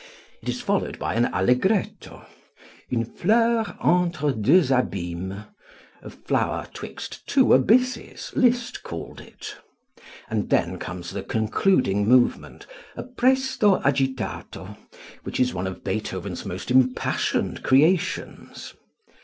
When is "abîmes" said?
4.71-5.45